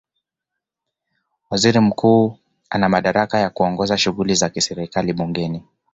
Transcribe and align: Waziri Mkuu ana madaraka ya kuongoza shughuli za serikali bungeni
Waziri 1.49 1.79
Mkuu 1.79 2.37
ana 2.69 2.89
madaraka 2.89 3.39
ya 3.39 3.49
kuongoza 3.49 3.97
shughuli 3.97 4.35
za 4.35 4.49
serikali 4.61 5.13
bungeni 5.13 5.63